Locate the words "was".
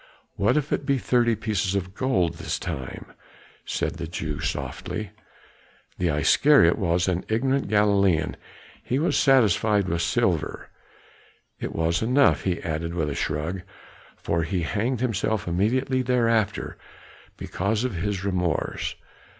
6.79-7.07, 8.97-9.15, 11.75-12.01